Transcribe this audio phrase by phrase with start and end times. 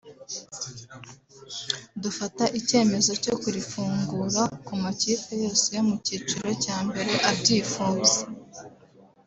[2.03, 8.19] dufata icyemezo cyo kurifungura ku makipe yose yo mu cyiciro cya mbere abyifuza”